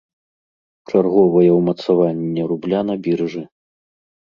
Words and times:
Чарговае 0.91 1.43
ўмацаванне 1.59 2.41
рубля 2.55 2.81
на 2.91 2.99
біржы. 3.07 3.47